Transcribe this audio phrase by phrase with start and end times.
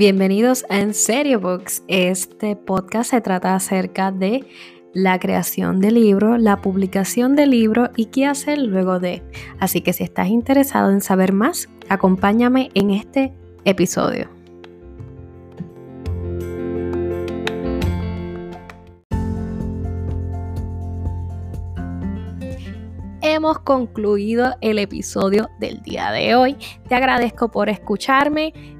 [0.00, 1.82] Bienvenidos a En Serio Books.
[1.86, 4.46] Este podcast se trata acerca de
[4.94, 9.22] la creación de libro, la publicación de libro y qué hacer luego de.
[9.58, 13.34] Así que si estás interesado en saber más, acompáñame en este
[13.66, 14.30] episodio.
[23.20, 26.56] Hemos concluido el episodio del día de hoy.
[26.88, 28.79] Te agradezco por escucharme.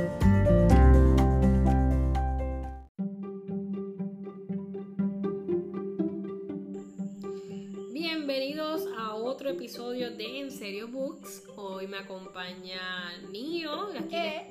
[11.81, 14.45] Hoy me acompaña Nio, aquí, le,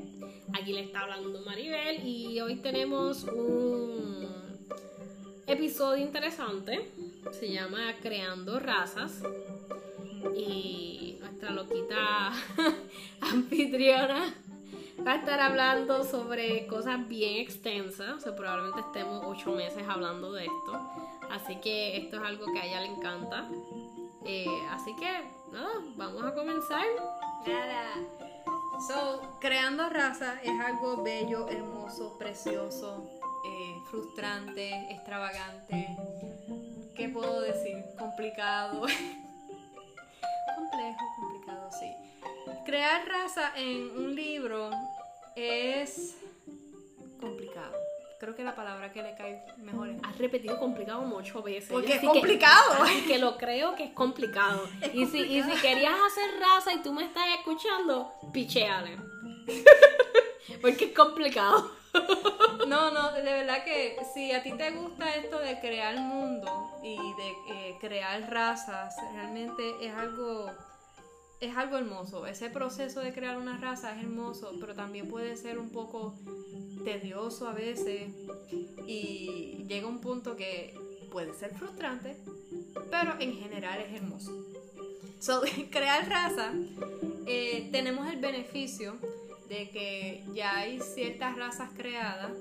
[0.53, 4.27] aquí le está hablando Maribel y hoy tenemos un
[5.47, 6.91] episodio interesante.
[7.31, 9.23] Se llama Creando Razas
[10.36, 12.33] y nuestra loquita
[13.20, 14.34] anfitriona
[15.06, 18.17] va a estar hablando sobre cosas bien extensas.
[18.17, 20.91] O sea, probablemente estemos ocho meses hablando de esto.
[21.31, 23.48] Así que esto es algo que a ella le encanta.
[24.25, 25.08] Eh, así que,
[25.53, 26.84] nada, vamos a comenzar.
[27.46, 27.94] Nada.
[28.86, 33.08] So, creando raza es algo bello, hermoso, precioso,
[33.44, 35.96] eh, frustrante, extravagante.
[36.94, 37.84] ¿Qué puedo decir?
[37.98, 38.83] Complicado.
[40.56, 41.94] Complejo, complicado, sí.
[42.64, 44.70] Crear raza en un libro
[45.36, 46.16] es
[47.20, 47.89] complicado.
[48.21, 49.97] Creo que la palabra que le cae mejor es.
[50.03, 51.71] Has repetido complicado muchas veces.
[51.71, 52.75] Porque es que- complicado.
[52.83, 54.69] así que lo creo que es complicado.
[54.83, 58.98] Es y, si, y si querías hacer raza y tú me estás escuchando, picheale.
[60.61, 61.70] Porque es complicado.
[62.69, 66.97] No, no, de verdad que si a ti te gusta esto de crear mundo y
[66.97, 70.51] de eh, crear razas, realmente es algo
[71.40, 72.27] es algo hermoso.
[72.27, 76.14] Ese proceso de crear una raza es hermoso, pero también puede ser un poco
[76.84, 78.11] tedioso a veces
[78.86, 80.74] y llega un punto que
[81.11, 82.17] puede ser frustrante,
[82.90, 84.33] pero en general es hermoso.
[85.18, 86.52] So, crear raza,
[87.27, 88.96] eh, tenemos el beneficio
[89.48, 92.33] de que ya hay ciertas razas creadas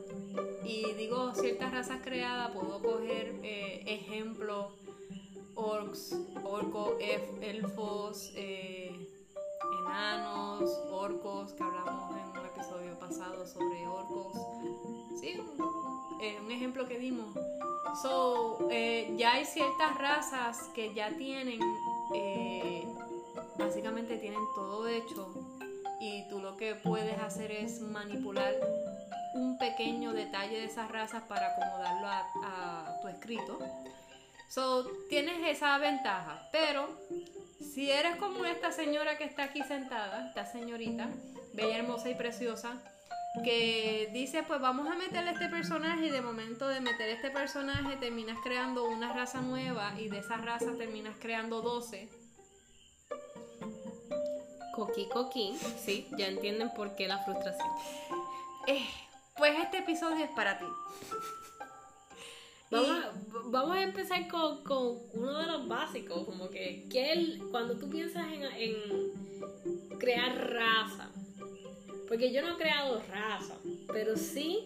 [0.63, 3.83] y digo ciertas razas creadas, puedo coger eh,
[5.59, 6.93] orcs, orcos,
[7.41, 9.07] elfos, eh,
[9.81, 14.33] enanos, orcos, que hablamos en un episodio pasado sobre orcos.
[15.19, 15.41] Sí,
[16.21, 17.35] eh, un ejemplo que dimos.
[18.01, 21.59] So, eh, ya hay ciertas razas que ya tienen,
[23.57, 25.33] básicamente tienen todo hecho
[25.99, 28.53] y tú lo que puedes hacer es manipular
[29.35, 33.59] un pequeño detalle de esas razas para acomodarlo a tu escrito.
[34.49, 36.89] So, tienes esa ventaja, pero
[37.59, 41.07] si eres como esta señora que está aquí sentada, esta señorita,
[41.53, 42.81] bella, hermosa y preciosa,
[43.43, 47.95] que dice, pues vamos a meterle este personaje y de momento de meter este personaje
[47.97, 52.09] terminas creando una raza nueva y de esa raza terminas creando 12.
[54.73, 55.59] Coqui, coqui.
[55.77, 57.69] Sí, ya entienden por qué la frustración.
[58.65, 58.87] Eh,
[59.37, 60.65] pues este episodio es para ti.
[62.71, 63.11] Vamos a,
[63.45, 67.89] vamos a empezar con, con uno de los básicos, como que, que el- cuando tú
[67.89, 71.09] piensas en, en crear raza,
[72.07, 73.55] porque yo no he creado raza,
[73.91, 74.59] pero sí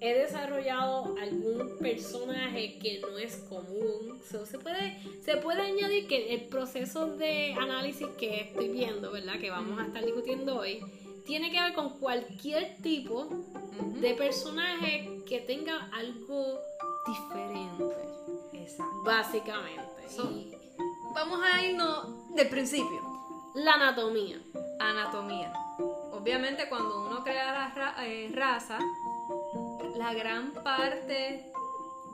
[0.00, 4.20] he desarrollado algún personaje que no es común.
[4.30, 9.38] So, se, puede, se puede añadir que el proceso de análisis que estoy viendo, ¿verdad?
[9.40, 10.80] Que vamos a estar discutiendo hoy,
[11.26, 13.26] tiene que ver con cualquier tipo
[14.00, 16.58] de personaje que tenga algo
[17.06, 17.94] diferente,
[18.52, 19.02] Exacto.
[19.04, 20.08] básicamente.
[20.08, 20.52] So- Y
[21.14, 23.00] Vamos a irnos del principio.
[23.54, 24.40] la anatomía.
[24.80, 25.52] Anatomía.
[26.12, 28.78] Obviamente cuando uno crea la ra- eh, raza,
[29.96, 31.52] la gran parte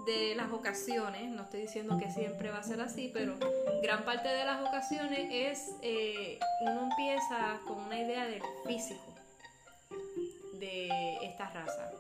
[0.07, 3.35] de las ocasiones, no estoy diciendo que siempre va a ser así, pero
[3.83, 9.15] gran parte de las ocasiones es eh, uno empieza con una idea del físico
[10.61, 11.91] de esta raza.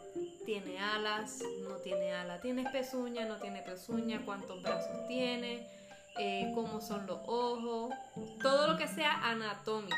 [0.44, 5.67] Tiene alas, no tiene alas, tiene pezuña, no tiene pezuña, cuántos brazos tiene,
[6.19, 7.93] eh, cómo son los ojos,
[8.43, 9.97] todo lo que sea anatómico,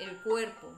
[0.00, 0.68] el cuerpo.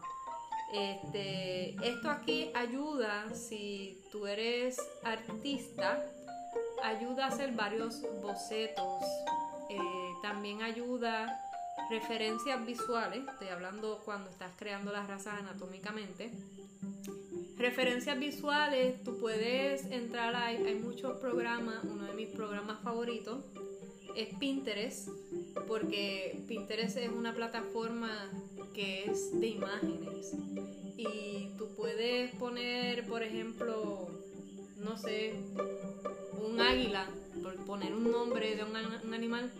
[0.72, 6.02] Este, esto aquí ayuda, si tú eres artista,
[6.82, 9.02] ayuda a hacer varios bocetos.
[9.70, 9.78] eh,
[10.22, 11.40] también ayuda
[11.90, 16.30] referencias visuales, estoy hablando cuando estás creando las razas anatómicamente.
[17.58, 23.44] Referencias visuales, tú puedes entrar, hay, hay muchos programas, uno de mis programas favoritos
[24.16, 25.08] es Pinterest,
[25.66, 28.10] porque Pinterest es una plataforma
[28.74, 30.34] que es de imágenes
[30.96, 34.08] y tú puedes poner, por ejemplo,
[34.76, 35.34] no sé,
[36.46, 37.06] un águila,
[37.42, 39.52] por poner un nombre de un, un animal,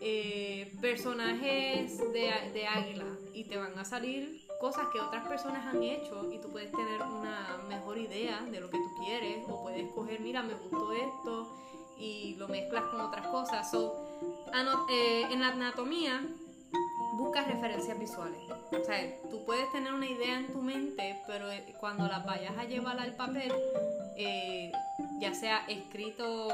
[0.00, 6.30] eh, personajes de, águila y te van a salir cosas que otras personas han hecho
[6.32, 10.20] y tú puedes tener una mejor idea de lo que tú quieres o puedes coger,
[10.20, 11.56] mira, me gustó esto
[11.98, 13.70] y lo mezclas con otras cosas.
[13.70, 13.94] So,
[14.90, 16.22] eh, en anatomía
[17.16, 18.38] buscas referencias visuales.
[18.72, 18.98] O sea,
[19.30, 22.98] tú puedes tener una idea en tu mente, pero eh, cuando la vayas a llevar
[22.98, 23.52] al papel,
[24.16, 24.72] eh,
[25.20, 26.48] ya sea escrito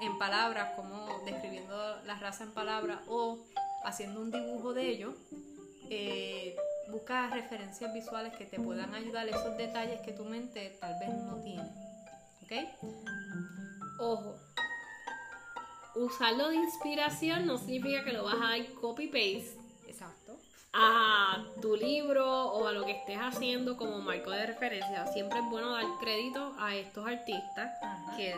[0.00, 3.38] en palabras, como describiendo la raza en palabras, o
[3.84, 5.14] haciendo un dibujo de ello,
[5.90, 6.56] eh,
[6.90, 11.36] busca referencias visuales que te puedan ayudar esos detalles que tu mente tal vez no
[11.42, 11.68] tiene.
[12.42, 12.52] ¿Ok?
[13.98, 14.36] Ojo,
[15.94, 19.61] usarlo de inspiración no significa que lo vas a copy-paste.
[20.74, 25.06] A tu libro o a lo que estés haciendo como marco de referencia.
[25.08, 27.70] Siempre es bueno dar crédito a estos artistas
[28.16, 28.34] que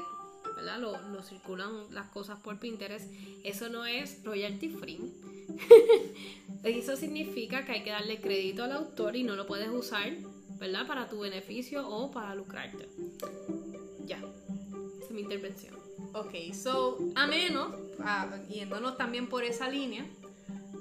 [0.56, 0.78] ¿verdad?
[0.78, 3.10] Lo, lo, circulan las cosas por Pinterest.
[3.44, 5.00] Eso no es royalty free.
[6.64, 10.12] Eso significa que hay que darle crédito al autor y no lo puedes usar,
[10.58, 10.86] ¿verdad?
[10.86, 12.88] Para tu beneficio o para lucrarte.
[14.06, 14.18] Ya.
[14.18, 15.74] Esa es mi intervención.
[16.14, 17.74] Ok, so, a menos,
[18.48, 20.06] yéndonos también por esa línea,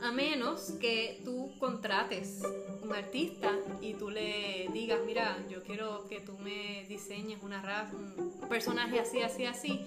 [0.01, 2.43] a menos que tú contrates
[2.81, 3.49] un artista
[3.79, 8.99] y tú le digas, mira, yo quiero que tú me diseñes una raza, un personaje
[8.99, 9.79] así, así, así,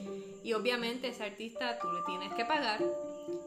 [0.43, 2.83] y obviamente ese artista tú le tienes que pagar.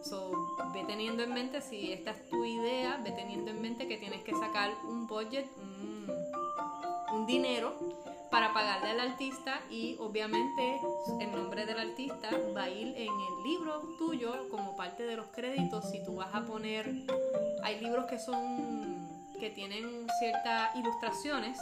[0.03, 0.31] So,
[0.75, 4.21] ve teniendo en mente, si esta es tu idea, ve teniendo en mente que tienes
[4.21, 7.73] que sacar un budget, un, un dinero
[8.29, 10.79] para pagarle al artista y obviamente
[11.19, 15.25] el nombre del artista va a ir en el libro tuyo como parte de los
[15.27, 16.93] créditos si tú vas a poner
[17.63, 19.07] hay libros que son
[19.39, 21.57] que tienen ciertas ilustraciones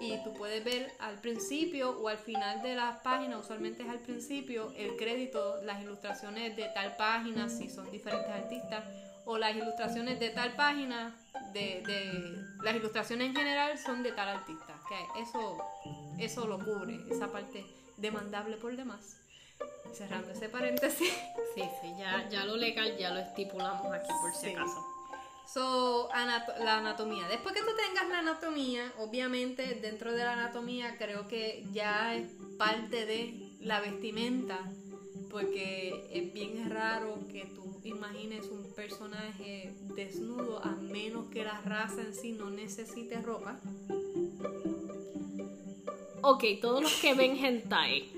[0.00, 4.00] y tú puedes ver al principio o al final de la página, usualmente es al
[4.00, 8.84] principio, el crédito, las ilustraciones de tal página, si son diferentes artistas,
[9.24, 11.16] o las ilustraciones de tal página,
[11.52, 15.58] de, de las ilustraciones en general son de tal artista que eso,
[16.18, 17.64] eso lo cubre, esa parte
[17.96, 19.18] demandable por demás.
[19.92, 21.12] Cerrando ese paréntesis.
[21.54, 24.95] Sí, sí, ya, ya lo legal ya lo estipulamos aquí por si acaso.
[25.52, 27.28] So, la anatomía.
[27.28, 32.28] Después que tú tengas la anatomía, obviamente dentro de la anatomía creo que ya es
[32.58, 34.58] parte de la vestimenta,
[35.30, 42.00] porque es bien raro que tú imagines un personaje desnudo a menos que la raza
[42.00, 43.60] en sí no necesite ropa.
[46.22, 48.10] Ok, todos los que ven hentai.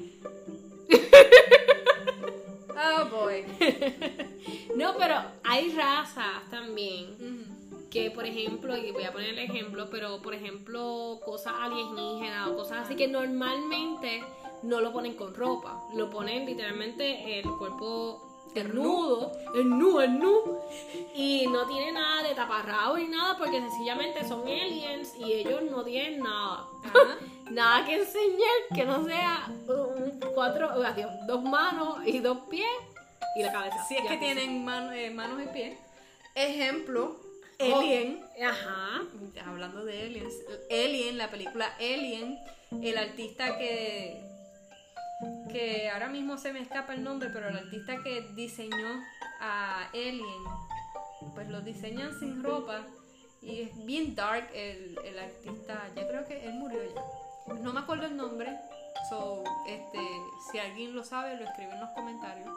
[2.70, 3.44] oh boy.
[4.76, 7.56] no, pero hay razas también.
[7.90, 12.56] Que, por ejemplo, y voy a poner el ejemplo, pero por ejemplo, cosas alienígenas o
[12.56, 14.22] cosas así que normalmente
[14.62, 15.80] no lo ponen con ropa.
[15.94, 20.60] Lo ponen literalmente el cuerpo desnudo, el nu, el nu,
[21.14, 25.84] y no tiene nada de taparrabo ni nada porque sencillamente son aliens y ellos no
[25.84, 26.66] tienen nada.
[27.50, 30.70] nada que enseñar que no sea un cuatro,
[31.26, 32.68] dos manos y dos pies
[33.36, 33.84] y la cabeza.
[33.88, 35.78] Si es que tienen eh, manos y pies.
[36.34, 37.20] Ejemplo,
[37.58, 38.24] Alien.
[38.42, 39.02] ajá.
[39.46, 40.34] Hablando de aliens.
[40.70, 42.38] Alien, la película Alien,
[42.82, 44.28] el artista que
[45.50, 49.02] que ahora mismo se me escapa el nombre, pero el artista que diseñó
[49.40, 50.44] a Alien,
[51.34, 52.86] pues lo diseñan sin ropa
[53.40, 57.54] y es bien dark el, el artista, ya creo que él murió ya.
[57.54, 58.56] No me acuerdo el nombre,
[59.08, 59.98] so, este,
[60.50, 62.48] si alguien lo sabe, lo escribe en los comentarios.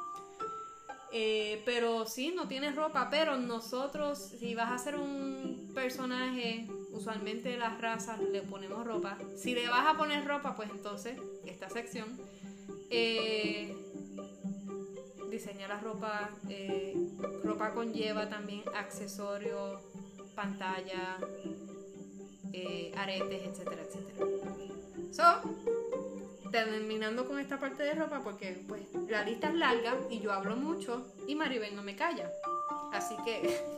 [1.13, 7.57] Eh, pero sí, no tiene ropa, pero nosotros, si vas a hacer un personaje, usualmente
[7.57, 9.17] las razas le ponemos ropa.
[9.35, 12.17] Si le vas a poner ropa, pues entonces, esta sección
[12.89, 13.75] eh,
[15.31, 16.29] diseñar la ropa.
[16.49, 16.93] Eh,
[17.43, 19.79] ropa conlleva también accesorios,
[20.35, 21.17] pantalla,
[22.53, 24.25] eh, aretes, etcétera, etcétera.
[25.11, 25.70] So,
[26.51, 30.55] terminando con esta parte de ropa, porque pues la lista es larga y yo hablo
[30.55, 32.29] mucho y Maribel no me calla.
[32.91, 33.59] Así que.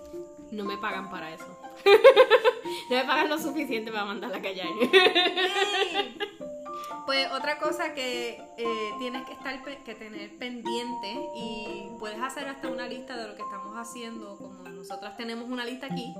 [0.51, 1.47] No me pagan para eso.
[2.89, 4.67] no me pagan lo suficiente para mandarla a callar.
[7.05, 12.69] Pues otra cosa que eh, tienes que estar que tener pendiente y puedes hacer hasta
[12.69, 16.13] una lista de lo que estamos haciendo, como nosotras tenemos una lista aquí,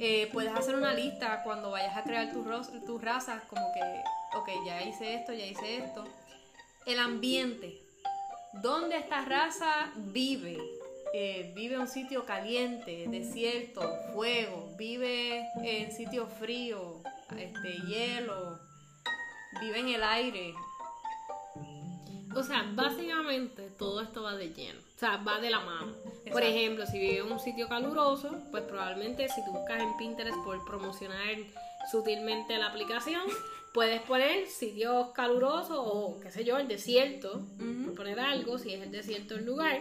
[0.00, 4.82] eh, puedes hacer una lista cuando vayas a crear tus razas, como que, ok, ya
[4.82, 6.04] hice esto, ya hice esto.
[6.86, 7.82] El ambiente,
[8.62, 10.58] ¿dónde esta raza vive?
[11.14, 13.80] Eh, vive en un sitio caliente, desierto,
[14.12, 17.02] fuego, vive en sitio frío,
[17.36, 18.58] este, hielo,
[19.60, 20.54] vive en el aire.
[22.34, 24.78] O sea, básicamente todo esto va de lleno.
[24.80, 25.92] O sea, va de la mano.
[26.32, 30.36] Por ejemplo, si vive en un sitio caluroso, pues probablemente si tú buscas en Pinterest
[30.44, 31.36] por promocionar
[31.90, 33.22] sutilmente la aplicación,
[33.74, 37.42] puedes poner sitios calurosos o qué sé yo, el desierto,
[37.96, 39.80] poner algo, si es el desierto el lugar,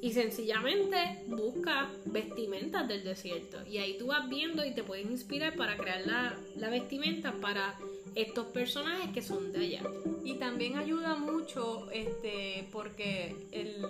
[0.00, 3.64] y sencillamente busca vestimentas del desierto.
[3.66, 7.78] Y ahí tú vas viendo y te puedes inspirar para crear la, la vestimenta para
[8.14, 9.82] estos personajes que son de allá.
[10.24, 13.84] Y también ayuda mucho este porque el,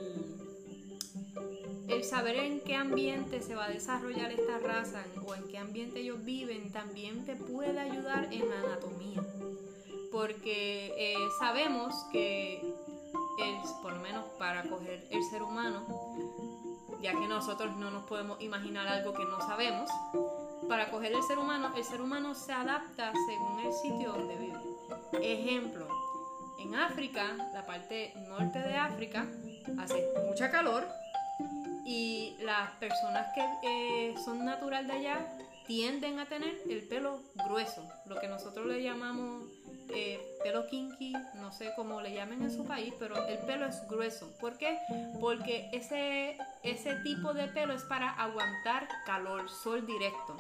[1.89, 6.01] el saber en qué ambiente se va a desarrollar esta raza o en qué ambiente
[6.01, 9.23] ellos viven también te puede ayudar en la anatomía.
[10.13, 12.75] Porque eh, sabemos que,
[13.83, 15.87] por lo menos para coger el ser humano,
[17.01, 19.91] ya que nosotros no nos podemos imaginar algo que no sabemos,
[20.69, 24.61] para coger el ser humano, el ser humano se adapta según el sitio donde vive.
[25.23, 25.87] Ejemplo,
[26.59, 29.27] en África, la parte norte de África,
[29.79, 30.87] hace mucha calor
[31.85, 35.27] y las personas que eh, son natural de allá
[35.67, 39.45] tienden a tener el pelo grueso, lo que nosotros le llamamos
[39.91, 43.87] eh, pelo kinky, no sé cómo le llamen en su país, pero el pelo es
[43.89, 44.31] grueso.
[44.39, 44.79] ¿Por qué?
[45.21, 50.37] Porque ese, ese tipo de pelo es para aguantar calor, sol directo.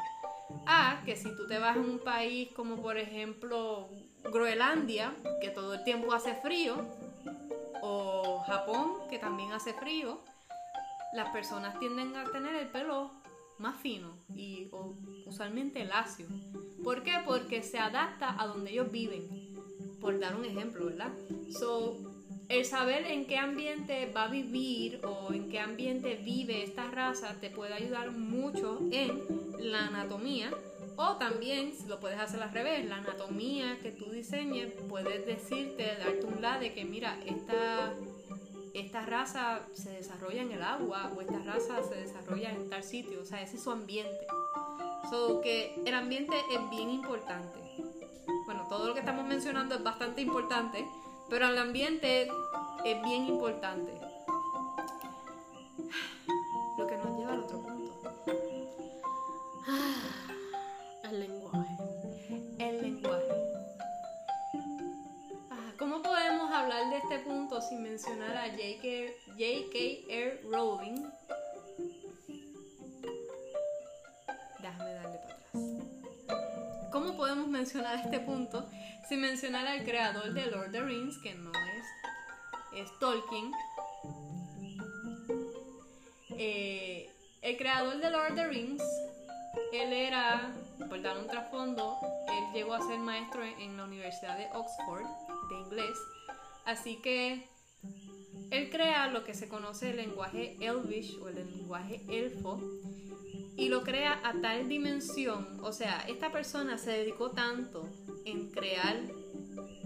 [0.66, 3.88] A que si tú te vas a un país como por ejemplo
[4.24, 6.76] Groenlandia, que todo el tiempo hace frío,
[7.80, 10.20] o Japón, que también hace frío,
[11.12, 13.10] las personas tienden a tener el pelo
[13.58, 14.70] más fino y
[15.26, 16.26] usualmente lacio.
[16.84, 17.14] ¿Por qué?
[17.24, 19.26] Porque se adapta a donde ellos viven.
[20.00, 21.12] Por dar un ejemplo, ¿verdad?
[21.58, 21.96] So,
[22.48, 27.34] el saber en qué ambiente va a vivir o en qué ambiente vive esta raza
[27.40, 29.20] te puede ayudar mucho en
[29.58, 30.50] la anatomía
[31.00, 35.96] o también, si lo puedes hacer al revés, la anatomía que tú diseñes puedes decirte,
[35.96, 37.94] darte un lado de que mira, esta
[38.80, 43.20] esta raza se desarrolla en el agua o esta raza se desarrolla en tal sitio,
[43.22, 44.26] o sea, ese es su ambiente.
[45.10, 47.58] So que el ambiente es bien importante.
[48.46, 50.86] Bueno, todo lo que estamos mencionando es bastante importante,
[51.28, 52.28] pero el ambiente
[52.84, 53.92] es bien importante.
[77.48, 78.68] ¿Cómo podemos mencionar este punto
[79.08, 83.52] sin mencionar al creador de Lord of the Rings, que no es, es Tolkien?
[86.36, 88.82] Eh, el creador de Lord of the Rings,
[89.72, 90.52] él era,
[90.90, 95.06] por dar un trasfondo, él llegó a ser maestro en la Universidad de Oxford
[95.48, 95.98] de inglés,
[96.66, 97.48] así que
[98.50, 102.60] él crea lo que se conoce el lenguaje Elvish o el lenguaje elfo
[103.58, 107.88] y lo crea a tal dimensión, o sea, esta persona se dedicó tanto
[108.24, 108.96] en crear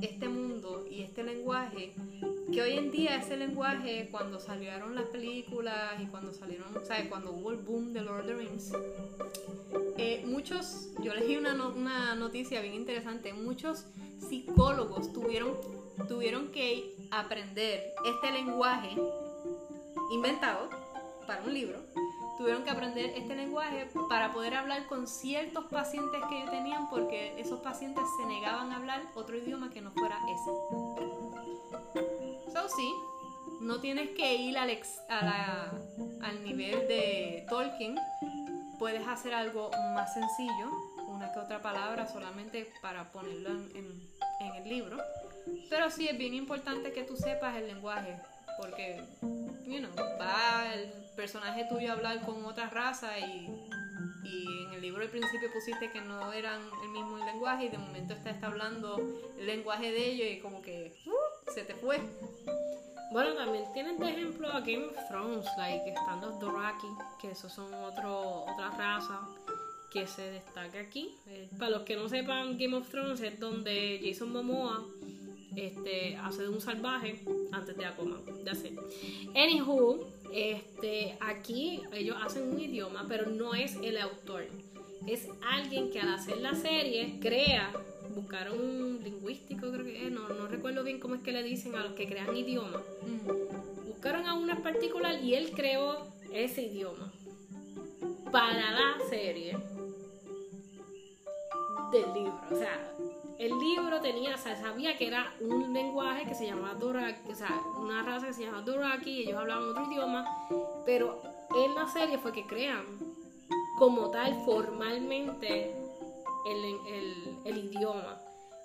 [0.02, 1.94] este mundo y este lenguaje
[2.52, 7.08] que hoy en día ese lenguaje cuando salieron las películas y cuando salieron, ¿sabes?
[7.08, 8.72] Cuando hubo el boom de Lord of the Rings,
[9.96, 13.86] eh, muchos, yo leí una, una noticia bien interesante, muchos
[14.28, 15.56] psicólogos tuvieron,
[16.08, 18.90] tuvieron que aprender este lenguaje
[20.12, 20.68] inventado
[21.26, 21.78] para un libro
[22.42, 27.60] tuvieron que aprender este lenguaje para poder hablar con ciertos pacientes que tenían porque esos
[27.60, 30.50] pacientes se negaban a hablar otro idioma que no fuera ese.
[32.52, 32.92] So sí,
[33.60, 34.76] no tienes que ir al,
[35.08, 37.96] al nivel de Tolkien,
[38.76, 40.68] puedes hacer algo más sencillo,
[41.06, 44.02] una que otra palabra solamente para ponerlo en,
[44.40, 44.98] en el libro.
[45.70, 48.16] Pero sí es bien importante que tú sepas el lenguaje,
[48.58, 49.00] porque,
[49.64, 53.48] you know, va el personaje tuyo hablar con otra raza y,
[54.24, 57.78] y en el libro al principio pusiste que no eran el mismo lenguaje y de
[57.78, 59.00] momento está, está hablando
[59.38, 62.00] el lenguaje de ellos y como que uh, se te fue.
[63.12, 66.86] Bueno, también tienen de ejemplo a Game of Thrones, like, están los Doraki,
[67.20, 69.20] que esos son otro, otra raza
[69.92, 71.14] que se destaca aquí.
[71.26, 74.82] Eh, para los que no sepan, Game of Thrones es donde Jason Momoa
[75.56, 78.20] este, hace de un salvaje antes de Aquaman.
[78.44, 78.72] Ya sé.
[79.34, 84.44] Anywho, este, aquí ellos hacen un idioma, pero no es el autor.
[85.06, 87.72] Es alguien que al hacer la serie crea,
[88.14, 91.74] buscaron un lingüístico, creo que es, no, no recuerdo bien cómo es que le dicen
[91.74, 92.82] a los que crean idiomas.
[93.86, 97.12] Buscaron a uno en particular y él creó ese idioma
[98.30, 99.56] para la serie
[101.92, 102.40] del libro.
[102.50, 102.94] O sea,
[103.42, 107.34] el libro tenía, o sea, sabía que era un lenguaje que se llamaba Doraki, o
[107.34, 110.24] sea, una raza que se llamaba Doraki, y ellos hablaban otro idioma,
[110.86, 111.20] pero
[111.56, 112.84] en la serie fue que crean
[113.78, 115.74] como tal formalmente
[117.44, 118.16] el, idioma.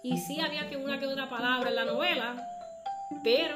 [0.03, 2.47] Y sí había que una que otra palabra en la novela,
[3.23, 3.55] pero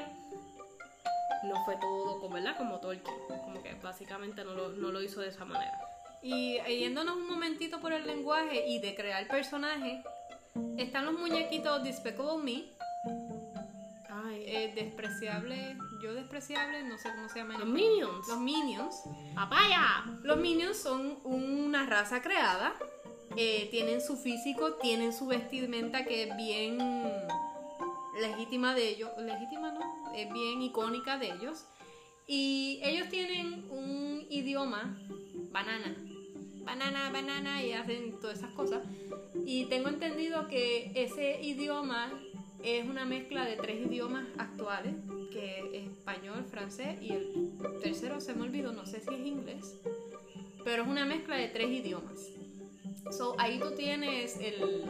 [1.43, 2.57] no fue todo como, ¿verdad?
[2.57, 3.15] como Tolkien.
[3.27, 5.79] Como que básicamente no lo, no lo hizo de esa manera.
[6.23, 10.03] Y yéndonos un momentito por el lenguaje y de crear personajes,
[10.77, 12.63] están los muñequitos Despicable Me.
[14.09, 17.59] Ay, eh, despreciable, yo despreciable, no sé cómo se llaman.
[17.59, 18.27] los Minions.
[18.27, 18.95] Los Minions.
[19.35, 20.03] ¡Papaya!
[20.23, 22.73] Los Minions son una raza creada.
[23.37, 26.77] eh, tienen su físico, tienen su vestimenta que es bien
[28.19, 29.09] legítima de ellos.
[29.19, 29.79] Legítima, ¿no?
[30.13, 31.65] Es bien icónica de ellos.
[32.27, 34.97] Y ellos tienen un idioma,
[35.51, 35.95] banana.
[36.63, 38.83] Banana, banana, y hacen todas esas cosas.
[39.45, 42.11] Y tengo entendido que ese idioma
[42.63, 44.93] es una mezcla de tres idiomas actuales,
[45.31, 49.77] que es español, francés y el tercero se me olvidó, no sé si es inglés,
[50.63, 52.29] pero es una mezcla de tres idiomas.
[53.11, 54.85] So, ahí tú tienes el,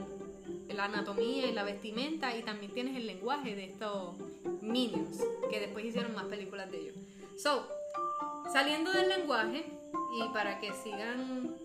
[0.73, 4.17] la anatomía y la vestimenta y también tienes el lenguaje de estos
[4.61, 6.95] minions, que después hicieron más películas de ellos.
[7.41, 7.67] So,
[8.51, 9.65] saliendo del lenguaje
[10.19, 11.55] y para que sigan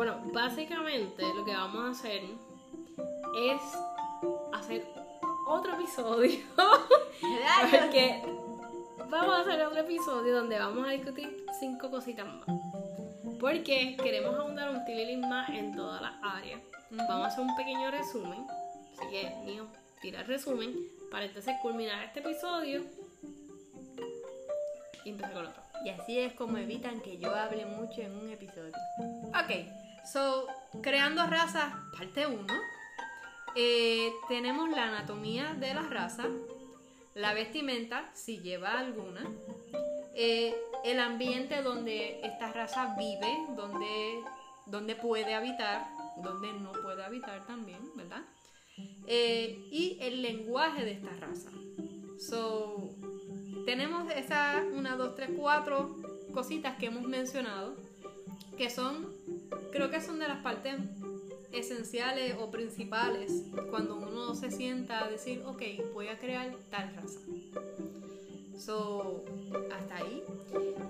[0.00, 2.22] Bueno, básicamente lo que vamos a hacer
[3.36, 3.60] es
[4.54, 4.82] hacer
[5.46, 6.38] otro episodio.
[7.70, 8.22] Porque
[9.10, 12.46] vamos a hacer otro episodio donde vamos a discutir cinco cositas más.
[13.38, 16.62] Porque queremos ahondar un tililín más en todas las áreas.
[16.88, 18.46] Vamos a hacer un pequeño resumen.
[18.96, 19.66] Así que, mío,
[20.00, 20.76] tira el resumen
[21.10, 22.84] para entonces culminar este episodio
[25.04, 25.62] y empezar con otro.
[25.84, 28.72] Y así es como evitan que yo hable mucho en un episodio.
[29.28, 30.46] Ok, so,
[30.82, 32.46] creando razas, parte 1.
[34.28, 36.28] tenemos la anatomía de las razas,
[37.14, 39.22] la vestimenta, si lleva alguna,
[40.14, 44.20] eh, el ambiente donde esta raza vive, donde,
[44.66, 45.86] donde puede habitar,
[46.22, 48.22] donde no puede habitar también, ¿verdad?
[49.06, 51.50] Eh, y el lenguaje de esta raza.
[52.18, 52.90] So,
[53.66, 55.96] tenemos esas 1, 2, 3, 4
[56.32, 57.74] cositas que hemos mencionado,
[58.56, 59.09] que son,
[59.72, 60.74] creo que son de las partes
[61.52, 67.20] esenciales o principales cuando uno se sienta a decir, ok, voy a crear tal raza.
[68.58, 69.24] So,
[69.72, 70.22] hasta ahí.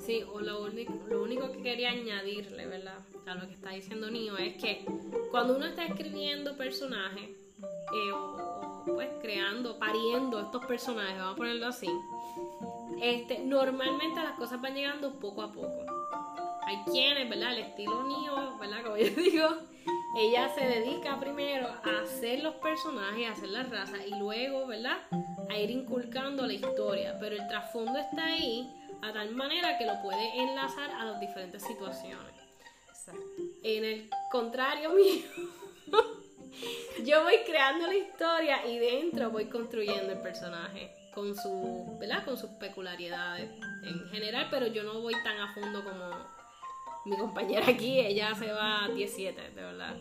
[0.04, 2.98] Sí, o lo único, lo único que quería añadirle, ¿verdad?
[3.26, 4.84] A lo que está diciendo Nio es que
[5.30, 7.30] cuando uno está escribiendo personajes,
[7.92, 11.88] eh, o, o, pues creando, pariendo estos personajes, vamos a ponerlo así,
[13.00, 15.99] este, normalmente las cosas van llegando poco a poco.
[16.70, 17.54] Hay quienes, ¿verdad?
[17.54, 18.84] El estilo Nio, ¿verdad?
[18.84, 19.48] Como yo digo,
[20.16, 24.98] ella se dedica primero a hacer los personajes, a hacer las razas y luego, ¿verdad?
[25.50, 27.16] A ir inculcando la historia.
[27.18, 31.60] Pero el trasfondo está ahí a tal manera que lo puede enlazar a las diferentes
[31.60, 32.34] situaciones.
[32.88, 33.20] Exacto.
[33.64, 35.24] En el contrario mío,
[37.04, 42.24] yo voy creando la historia y dentro voy construyendo el personaje con su, ¿verdad?
[42.24, 43.50] Con sus peculiaridades
[43.82, 46.39] en general, pero yo no voy tan a fondo como
[47.04, 49.96] mi compañera aquí, ella se va a 17, de verdad.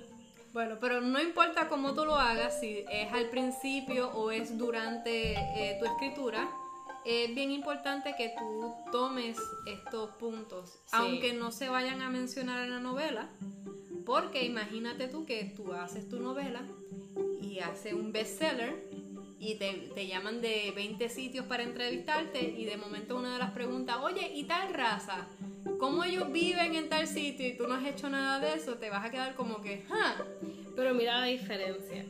[0.53, 5.33] Bueno, pero no importa cómo tú lo hagas, si es al principio o es durante
[5.33, 6.49] eh, tu escritura,
[7.05, 10.91] es bien importante que tú tomes estos puntos, Sí.
[10.91, 13.29] aunque no se vayan a mencionar en la novela,
[14.05, 16.61] porque imagínate tú que tú haces tu novela
[17.41, 18.75] y haces un bestseller
[19.39, 23.51] y te, te llaman de 20 sitios para entrevistarte y de momento una de las
[23.51, 25.27] preguntas, oye, ¿y tal raza?
[25.79, 28.75] ¿Cómo ellos viven en tal sitio y tú no has hecho nada de eso?
[28.75, 30.15] Te vas a quedar como que, "Ah,
[30.75, 32.05] Pero mira la diferencia.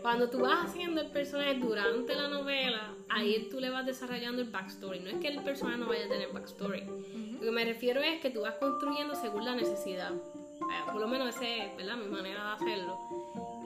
[0.00, 4.48] Cuando tú vas haciendo el personaje durante la novela, ahí tú le vas desarrollando el
[4.48, 5.00] backstory.
[5.00, 6.82] No es que el personaje no vaya a tener backstory.
[6.84, 10.12] Lo que me refiero es que tú vas construyendo según la necesidad.
[10.14, 11.96] Eh, Por lo menos esa es ¿verdad?
[11.96, 12.98] mi manera de hacerlo.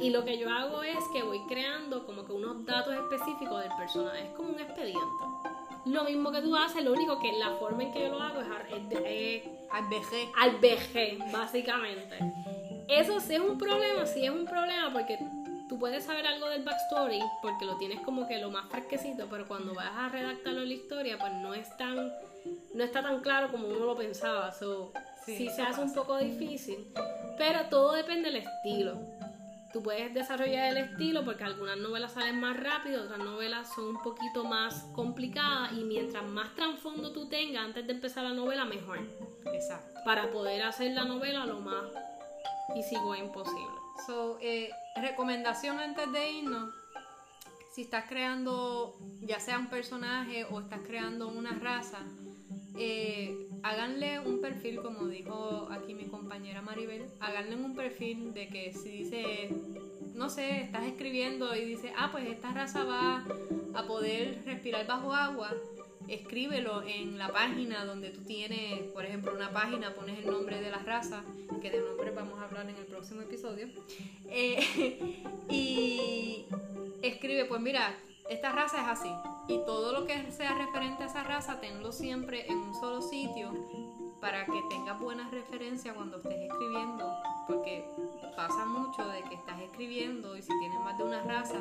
[0.01, 3.71] Y lo que yo hago es que voy creando como que unos datos específicos del
[3.79, 4.25] personaje.
[4.25, 5.25] Es como un expediente.
[5.87, 8.41] Lo mismo que tú haces, lo único que la forma en que yo lo hago
[8.41, 10.29] es, al vejez.
[10.39, 12.19] al VG, básicamente.
[12.89, 15.19] Eso sí es un problema, sí es un problema porque
[15.69, 19.47] tú puedes saber algo del backstory porque lo tienes como que lo más fresquecito, pero
[19.47, 22.13] cuando vas a redactarlo en la historia, pues no es tan
[22.75, 24.53] no está tan claro como uno lo pensaba.
[24.53, 24.93] So,
[25.25, 26.87] sí, se hace un poco difícil,
[27.39, 28.99] pero todo depende del estilo.
[29.75, 34.03] Tú puedes desarrollar el estilo porque algunas novelas salen más rápido, otras novelas son un
[34.05, 39.01] poquito más complicadas y mientras más trasfondo tú tengas antes de empezar la novela, mejor.
[39.53, 40.01] Exacto.
[40.05, 41.87] Para poder hacer la novela lo más
[42.77, 43.75] easy going posible.
[44.07, 46.73] So, eh, recomendación antes de irnos,
[47.75, 51.99] si estás creando ya sea un personaje o estás creando una raza,
[52.79, 58.75] eh, háganle un perfil, como dijo aquí mi compañera Maribel, háganle un perfil de que
[58.75, 59.49] si dice,
[60.15, 63.25] no sé, estás escribiendo y dice, ah, pues esta raza va
[63.75, 65.51] a poder respirar bajo agua,
[66.09, 70.71] escríbelo en la página donde tú tienes, por ejemplo, una página, pones el nombre de
[70.71, 71.25] la raza,
[71.63, 73.69] que de nombre vamos a hablar en el próximo episodio,
[74.29, 76.45] eh, y
[77.01, 77.97] escribe, pues mira,
[78.29, 79.34] esta raza es así.
[79.49, 83.53] Y todo lo que sea referente a esa raza, tenlo siempre en un solo sitio
[84.21, 87.15] para que tengas buena referencia cuando estés escribiendo.
[87.47, 87.85] Porque
[88.37, 91.61] pasa mucho de que estás escribiendo y si tienes más de una raza,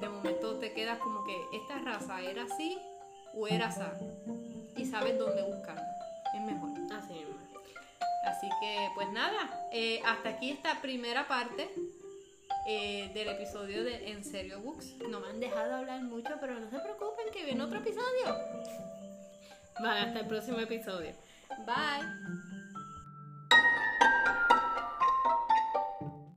[0.00, 2.78] de momento te quedas como que esta raza era así
[3.34, 4.06] o era así.
[4.76, 5.94] Y sabes dónde buscarla.
[6.34, 6.70] Es mejor.
[6.92, 7.40] Así es.
[8.24, 11.70] Así que, pues nada, eh, hasta aquí esta primera parte
[12.66, 14.96] eh, del episodio de En Serio Books.
[15.08, 16.99] No me han dejado hablar mucho, pero no se preocupen
[17.30, 18.36] que viene otro episodio.
[19.80, 21.12] Vale, hasta el próximo episodio.
[21.66, 22.49] Bye.